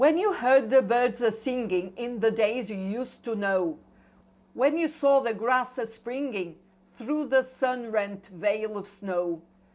[0.03, 4.75] YOU heard the birds a singing in the days you used to know, f When
[4.75, 6.57] you saw the grass a springing
[6.89, 9.43] through the sun rent veil of snow.